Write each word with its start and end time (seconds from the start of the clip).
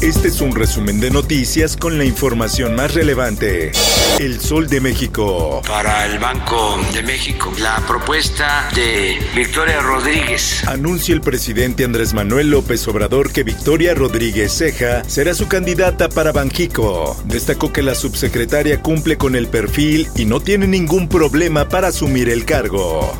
Este 0.00 0.28
es 0.28 0.40
un 0.40 0.54
resumen 0.54 0.98
de 0.98 1.10
noticias 1.10 1.76
con 1.76 1.98
la 1.98 2.06
información 2.06 2.74
más 2.74 2.94
relevante. 2.94 3.70
El 4.18 4.40
Sol 4.40 4.66
de 4.66 4.80
México. 4.80 5.60
Para 5.68 6.06
el 6.06 6.18
Banco 6.18 6.80
de 6.94 7.02
México, 7.02 7.52
la 7.60 7.76
propuesta 7.86 8.70
de 8.74 9.18
Victoria 9.36 9.82
Rodríguez. 9.82 10.66
Anuncia 10.66 11.14
el 11.14 11.20
presidente 11.20 11.84
Andrés 11.84 12.14
Manuel 12.14 12.50
López 12.50 12.88
Obrador 12.88 13.30
que 13.30 13.42
Victoria 13.42 13.94
Rodríguez 13.94 14.56
Ceja 14.56 15.04
será 15.04 15.34
su 15.34 15.48
candidata 15.48 16.08
para 16.08 16.32
Banjico. 16.32 17.14
Destacó 17.26 17.70
que 17.70 17.82
la 17.82 17.94
subsecretaria 17.94 18.80
cumple 18.80 19.18
con 19.18 19.36
el 19.36 19.48
perfil 19.48 20.08
y 20.16 20.24
no 20.24 20.40
tiene 20.40 20.66
ningún 20.66 21.10
problema 21.10 21.68
para 21.68 21.88
asumir 21.88 22.30
el 22.30 22.46
cargo. 22.46 23.12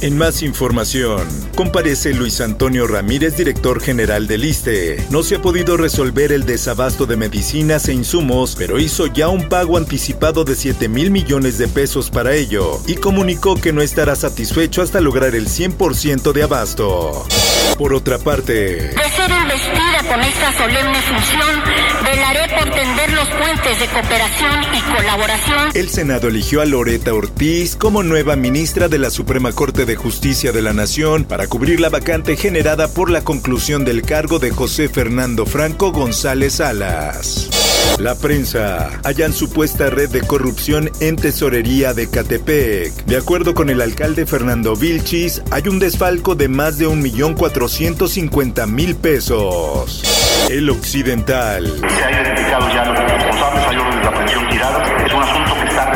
En 0.00 0.18
más 0.18 0.42
información, 0.42 1.26
comparece 1.56 2.12
Luis 2.12 2.40
Antonio 2.40 2.86
Ramírez, 2.86 3.36
director 3.36 3.80
general 3.80 4.26
del 4.26 4.44
ISTE. 4.44 5.04
No 5.10 5.22
se 5.22 5.36
ha 5.36 5.42
podido 5.42 5.76
resolver 5.76 6.32
el 6.32 6.44
desabasto 6.44 7.06
de 7.06 7.16
medicinas 7.16 7.88
e 7.88 7.94
insumos, 7.94 8.56
pero 8.56 8.78
hizo 8.78 9.06
ya 9.06 9.28
un 9.28 9.48
pago 9.48 9.78
anticipado 9.78 10.44
de 10.44 10.54
7 10.54 10.88
mil 10.88 11.10
millones 11.10 11.58
de 11.58 11.66
pesos 11.68 12.10
para 12.10 12.34
ello 12.34 12.80
y 12.86 12.96
comunicó 12.96 13.56
que 13.56 13.72
no 13.72 13.80
estará 13.80 14.16
satisfecho 14.16 14.82
hasta 14.82 15.00
lograr 15.00 15.34
el 15.34 15.48
100% 15.48 16.32
de 16.32 16.42
abasto. 16.42 17.24
Por 17.78 17.92
otra 17.92 18.18
parte, 18.18 18.52
de 18.52 18.90
ser 18.90 19.30
investida 19.30 20.02
con 20.08 20.20
esta 20.20 20.52
solemne 20.56 20.98
función, 21.02 21.62
velaré 22.04 22.48
por 22.56 22.70
tender 22.70 23.12
los 23.12 23.28
puentes 23.28 23.80
de 23.80 23.86
cooperación 23.88 24.64
y 24.74 24.96
colaboración. 24.96 25.70
El 25.74 25.90
Senado 25.90 26.28
eligió 26.28 26.62
a 26.62 26.64
Loreta 26.64 27.12
Ortiz 27.12 27.76
como 27.76 28.02
nueva 28.02 28.34
ministra 28.34 28.88
de 28.88 28.98
la 28.98 29.10
Suprema 29.10 29.52
Corte 29.52 29.75
de 29.84 29.96
Justicia 29.96 30.52
de 30.52 30.62
la 30.62 30.72
Nación 30.72 31.24
para 31.24 31.48
cubrir 31.48 31.80
la 31.80 31.90
vacante 31.90 32.36
generada 32.36 32.86
por 32.88 33.10
la 33.10 33.22
conclusión 33.22 33.84
del 33.84 34.02
cargo 34.02 34.38
de 34.38 34.50
José 34.50 34.88
Fernando 34.88 35.44
Franco 35.44 35.92
González 35.92 36.54
Salas. 36.54 37.50
La 37.98 38.14
prensa 38.14 39.00
hallan 39.04 39.32
supuesta 39.32 39.90
red 39.90 40.08
de 40.10 40.20
corrupción 40.22 40.92
en 41.00 41.16
tesorería 41.16 41.94
de 41.94 42.08
Catepec. 42.08 42.92
De 43.04 43.16
acuerdo 43.16 43.54
con 43.54 43.68
el 43.68 43.82
alcalde 43.82 44.24
Fernando 44.24 44.76
Vilchis, 44.76 45.42
hay 45.50 45.68
un 45.68 45.78
desfalco 45.78 46.34
de 46.34 46.48
más 46.48 46.78
de 46.78 46.88
1.450.000 46.88 48.96
pesos. 48.96 50.02
El 50.50 50.70
Occidental. 50.70 51.66
Se 51.66 52.04
ha 52.04 52.10
identificado 52.10 52.68
ya 52.68 52.84
los 52.84 52.98
responsables, 52.98 53.64
hay 53.68 53.76
orden 53.76 54.00
de 54.00 54.08
aprehensión. 54.08 54.46
Es 55.06 55.12
un 55.12 55.22
asunto 55.22 55.54
que 55.60 55.68
está 55.68 55.95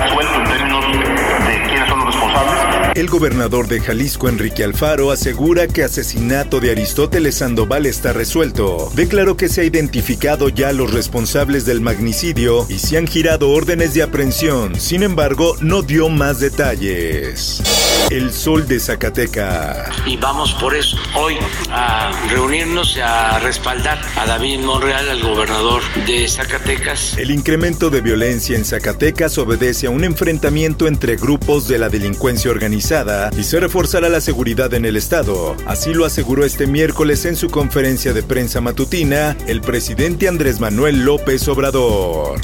El 3.01 3.09
gobernador 3.09 3.67
de 3.67 3.81
Jalisco, 3.81 4.29
Enrique 4.29 4.63
Alfaro, 4.63 5.11
asegura 5.11 5.67
que 5.67 5.83
asesinato 5.83 6.61
de 6.61 6.71
Aristóteles 6.71 7.37
Sandoval 7.37 7.87
está 7.87 8.13
resuelto. 8.13 8.91
Declaró 8.95 9.39
que 9.39 9.49
se 9.49 9.63
ha 9.63 9.65
identificado 9.65 10.51
ya 10.51 10.71
los 10.75 10.93
responsables 10.93 11.65
del 11.65 11.81
magnicidio 11.81 12.67
y 12.69 12.79
se 12.79 12.99
han 12.99 13.07
girado 13.07 13.53
órdenes 13.53 13.95
de 13.95 14.03
aprehensión. 14.03 14.79
Sin 14.79 15.03
embargo, 15.03 15.57
no 15.63 15.81
dio 15.81 16.11
más 16.11 16.41
detalles. 16.41 17.63
El 18.09 18.33
sol 18.33 18.67
de 18.67 18.81
Zacatecas. 18.81 19.89
Y 20.07 20.17
vamos 20.17 20.53
por 20.55 20.75
eso 20.75 20.97
hoy 21.15 21.37
a 21.71 22.11
reunirnos 22.29 22.97
y 22.97 23.01
a 23.01 23.39
respaldar 23.39 24.01
a 24.17 24.27
David 24.27 24.61
Monreal, 24.61 25.09
al 25.09 25.23
gobernador 25.23 25.83
de 26.07 26.27
Zacatecas. 26.27 27.17
El 27.19 27.31
incremento 27.31 27.91
de 27.91 28.01
violencia 28.01 28.57
en 28.57 28.65
Zacatecas 28.65 29.39
obedece 29.39 29.87
a 29.87 29.91
un 29.91 30.05
enfrentamiento 30.05 30.89
entre 30.89 31.17
grupos 31.17 31.69
de 31.69 31.79
la 31.79 31.89
delincuencia 31.89 32.51
organizada 32.51 33.31
y 33.37 33.45
se 33.45 33.61
reforzará 33.61 34.09
la 34.09 34.21
seguridad 34.21 34.75
en 34.75 34.87
el 34.87 34.97
estado. 34.97 35.57
Así 35.67 35.95
lo 35.95 36.05
aseguró 36.05 36.45
este 36.45 36.67
miércoles 36.67 37.25
en 37.27 37.37
su 37.37 37.49
conferencia 37.49 38.13
de 38.13 38.23
prensa 38.23 38.61
matutina 38.61 39.37
el 39.47 39.61
presidente 39.61 40.29
Andrés 40.29 40.61
Manuel 40.61 41.05
López 41.05 41.47
Obrador. 41.49 42.41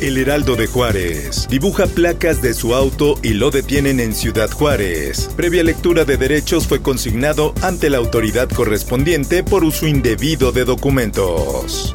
El 0.00 0.16
Heraldo 0.16 0.56
de 0.56 0.66
Juárez 0.66 1.46
dibuja 1.50 1.86
placas 1.86 2.40
de 2.40 2.54
su 2.54 2.74
auto 2.74 3.18
y 3.22 3.34
lo 3.34 3.50
detienen 3.50 4.00
en 4.00 4.14
Ciudad 4.14 4.50
Juárez. 4.50 4.99
Previa 5.36 5.64
lectura 5.64 6.04
de 6.04 6.16
derechos 6.16 6.66
fue 6.66 6.82
consignado 6.82 7.54
ante 7.62 7.88
la 7.88 7.98
autoridad 7.98 8.48
correspondiente 8.48 9.42
por 9.42 9.64
uso 9.64 9.86
indebido 9.86 10.52
de 10.52 10.64
documentos. 10.64 11.92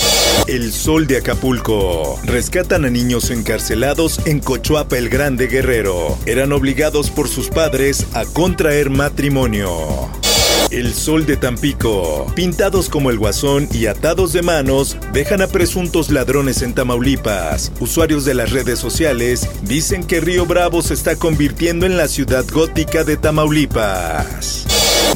El 0.48 0.72
Sol 0.72 1.08
de 1.08 1.18
Acapulco. 1.18 2.20
Rescatan 2.24 2.86
a 2.86 2.90
niños 2.90 3.30
encarcelados 3.30 4.20
en 4.26 4.40
Cochuapa 4.40 4.98
el 4.98 5.10
Grande 5.10 5.48
Guerrero. 5.48 6.18
Eran 6.26 6.52
obligados 6.52 7.10
por 7.12 7.28
sus 7.28 7.50
padres 7.50 8.08
a 8.14 8.26
contraer 8.26 8.90
matrimonio. 8.90 9.70
El 10.75 10.94
Sol 10.94 11.25
de 11.25 11.38
Tampico. 11.38 12.30
Pintados 12.36 12.90
como 12.90 13.09
el 13.09 13.18
guasón 13.18 13.69
y 13.72 13.86
atados 13.86 14.34
de 14.34 14.41
manos, 14.41 14.97
dejan 15.13 15.41
a 15.41 15.47
presuntos 15.47 16.12
ladrones 16.12 16.62
en 16.62 16.74
Tamaulipas. 16.74 17.72
Usuarios 17.80 18.25
de 18.25 18.34
las 18.34 18.52
redes 18.52 18.78
sociales 18.78 19.47
dicen 19.62 20.03
que 20.03 20.19
Río 20.19 20.46
Bravo 20.46 20.81
se 20.81 20.94
está 20.94 21.16
convirtiendo 21.16 21.85
en 21.85 21.96
la 21.96 22.09
ciudad 22.09 22.44
gótica 22.52 23.06
de 23.06 23.16
Tamaulipas. 23.16 24.66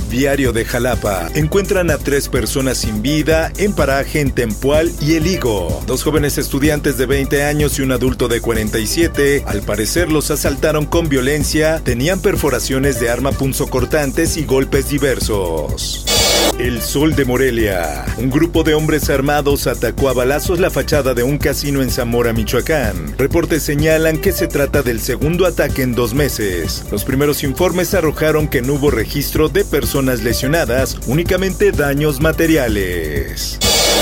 Diario 0.10 0.54
de 0.54 0.66
Jalapa. 0.66 1.28
Encuentran 1.36 1.92
a 1.92 1.98
tres 1.98 2.30
personas 2.30 2.80
sin 2.80 3.02
vida 3.02 3.52
en 3.58 3.74
paraje 3.74 4.22
en 4.22 4.32
Tempual 4.32 4.92
y 5.02 5.16
El 5.16 5.28
Higo. 5.28 5.84
Dos 5.86 6.04
jóvenes 6.04 6.38
estudiantes 6.38 6.98
de 6.98 7.06
20 7.06 7.44
años 7.44 7.78
y 7.78 7.84
un 7.84 7.92
adulto 7.92 8.28
de 8.28 8.42
47, 8.42 9.44
al 9.46 9.62
parecer 9.62 10.12
los 10.12 10.32
asaltaron 10.32 10.86
con 10.86 11.10
violencia, 11.10 11.82
tenían 11.84 12.22
perforaciones 12.22 13.00
de 13.00 13.10
arma 13.10 13.32
punzocortantes 13.32 14.38
y 14.38 14.46
golpes 14.46 14.90
diversos. 14.90 15.49
Santos. 15.50 16.19
El 16.60 16.82
Sol 16.82 17.16
de 17.16 17.26
Morelia. 17.26 18.06
Un 18.18 18.30
grupo 18.30 18.64
de 18.64 18.74
hombres 18.74 19.10
armados 19.10 19.66
atacó 19.66 20.10
a 20.10 20.14
balazos 20.14 20.60
la 20.60 20.70
fachada 20.70 21.14
de 21.14 21.24
un 21.24 21.38
casino 21.38 21.82
en 21.82 21.90
Zamora, 21.90 22.34
Michoacán. 22.34 23.16
Reportes 23.18 23.64
señalan 23.64 24.18
que 24.18 24.32
se 24.32 24.48
trata 24.48 24.82
del 24.82 25.00
segundo 25.00 25.46
ataque 25.46 25.84
en 25.84 25.96
dos 25.96 26.14
meses. 26.14 26.86
Los 26.92 27.06
primeros 27.06 27.44
informes 27.44 27.94
arrojaron 27.94 28.48
que 28.48 28.62
no 28.62 28.74
hubo 28.74 28.92
registro 28.92 29.48
de 29.48 29.64
personas 29.64 30.22
lesionadas, 30.22 30.98
únicamente 31.08 31.72
daños 31.72 32.20
materiales. 32.20 33.58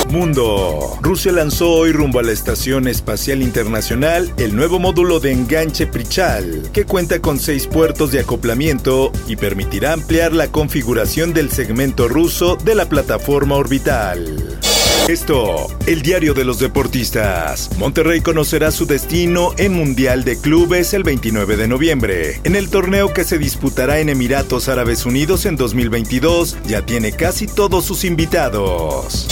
Mundo. 0.10 0.98
Rusia 1.02 1.34
lanzó 1.34 1.72
hoy 1.72 1.92
rumbo 1.92 2.20
a 2.20 2.24
la 2.24 2.32
Estación 2.32 2.88
Espacial 2.88 3.42
Internacional 3.42 4.32
el 4.38 4.56
nuevo 4.56 4.80
módulo 4.80 5.20
de 5.20 5.34
enganche 5.34 5.86
Prichal, 5.86 6.70
que 6.72 6.86
cuenta 6.86 7.20
con 7.20 7.40
seis 7.40 7.68
puertos 7.68 8.12
de 8.12 8.22
acoplamiento 8.22 9.12
y 9.28 9.36
permitirá 9.36 9.94
ampliar 9.94 10.32
la 10.32 10.48
configuración 10.48 11.34
del 11.34 11.52
segmento 11.52 12.08
ruso 12.08 12.27
de 12.28 12.76
la 12.76 12.90
plataforma 12.90 13.56
orbital. 13.56 14.60
Esto, 15.08 15.68
el 15.86 16.02
diario 16.02 16.34
de 16.34 16.44
los 16.44 16.60
deportistas. 16.60 17.70
Monterrey 17.78 18.20
conocerá 18.20 18.72
su 18.72 18.86
destino 18.86 19.54
en 19.58 19.74
Mundial 19.74 20.26
de 20.26 20.38
Clubes 20.38 20.94
el 20.94 21.04
29 21.04 21.56
de 21.56 21.70
noviembre. 21.70 22.42
En 22.44 22.58
el 22.58 22.70
torneo 22.70 23.14
que 23.14 23.24
se 23.24 23.38
disputará 23.38 24.00
en 24.00 24.10
Emiratos 24.10 24.68
Árabes 24.68 25.06
Unidos 25.06 25.46
en 25.46 25.56
2022, 25.56 26.58
ya 26.66 26.86
tiene 26.86 27.14
casi 27.14 27.48
todos 27.48 27.86
sus 27.86 28.04
invitados. 28.04 29.28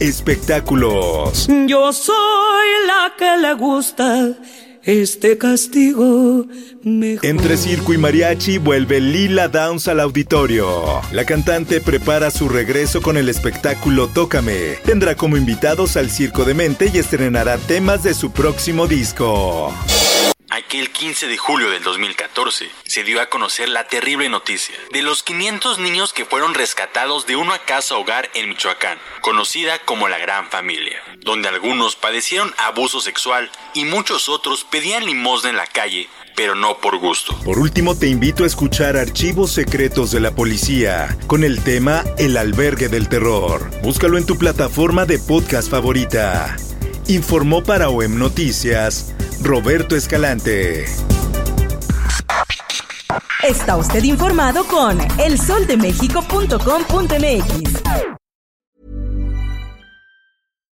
Espectáculos. 0.00 1.48
Yo 1.66 1.92
soy 1.92 2.66
la 2.86 3.12
que 3.18 3.36
le 3.36 3.52
gusta 3.52 4.32
este 4.88 5.36
castigo 5.36 6.46
mejor. 6.82 7.26
Entre 7.26 7.58
circo 7.58 7.92
y 7.92 7.98
mariachi 7.98 8.56
vuelve 8.56 9.00
Lila 9.00 9.48
Downs 9.48 9.86
al 9.86 10.00
auditorio. 10.00 11.02
La 11.12 11.26
cantante 11.26 11.82
prepara 11.82 12.30
su 12.30 12.48
regreso 12.48 13.02
con 13.02 13.18
el 13.18 13.28
espectáculo 13.28 14.08
Tócame. 14.08 14.76
Tendrá 14.86 15.14
como 15.14 15.36
invitados 15.36 15.98
al 15.98 16.08
Circo 16.08 16.46
de 16.46 16.54
Mente 16.54 16.90
y 16.92 16.96
estrenará 16.96 17.58
temas 17.58 18.02
de 18.02 18.14
su 18.14 18.30
próximo 18.30 18.86
disco. 18.86 19.74
Aquel 20.68 20.90
15 20.90 21.28
de 21.28 21.38
julio 21.38 21.70
del 21.70 21.82
2014 21.82 22.68
se 22.84 23.02
dio 23.02 23.22
a 23.22 23.30
conocer 23.30 23.70
la 23.70 23.88
terrible 23.88 24.28
noticia 24.28 24.74
de 24.92 25.00
los 25.00 25.22
500 25.22 25.78
niños 25.78 26.12
que 26.12 26.26
fueron 26.26 26.52
rescatados 26.52 27.26
de 27.26 27.36
una 27.36 27.58
casa 27.60 27.96
hogar 27.96 28.28
en 28.34 28.50
Michoacán, 28.50 28.98
conocida 29.22 29.78
como 29.86 30.08
la 30.08 30.18
Gran 30.18 30.50
Familia, 30.50 31.02
donde 31.20 31.48
algunos 31.48 31.96
padecieron 31.96 32.52
abuso 32.58 33.00
sexual 33.00 33.50
y 33.72 33.86
muchos 33.86 34.28
otros 34.28 34.64
pedían 34.64 35.06
limosna 35.06 35.48
en 35.48 35.56
la 35.56 35.66
calle 35.66 36.06
pero 36.36 36.54
no 36.54 36.76
por 36.76 36.98
gusto. 36.98 37.34
Por 37.44 37.58
último, 37.58 37.98
te 37.98 38.06
invito 38.06 38.44
a 38.44 38.46
escuchar 38.46 38.96
Archivos 38.96 39.50
Secretos 39.50 40.12
de 40.12 40.20
la 40.20 40.34
Policía 40.34 41.16
con 41.26 41.44
el 41.44 41.64
tema 41.64 42.04
El 42.18 42.36
Albergue 42.36 42.88
del 42.88 43.08
Terror. 43.08 43.70
Búscalo 43.82 44.18
en 44.18 44.26
tu 44.26 44.36
plataforma 44.36 45.06
de 45.06 45.18
podcast 45.18 45.68
favorita. 45.68 46.54
Informó 47.08 47.64
para 47.64 47.88
OEM 47.88 48.18
Noticias 48.18 49.14
Roberto 49.42 49.96
Escalante. 49.96 50.84
Está 53.42 53.76
usted 53.76 54.02
informado 54.02 54.64
con 54.64 54.98
elsoldemexico.com.mx. 55.18 58.07